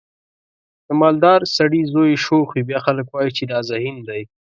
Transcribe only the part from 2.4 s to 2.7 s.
وي